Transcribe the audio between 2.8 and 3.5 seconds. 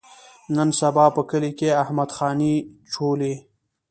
چولي.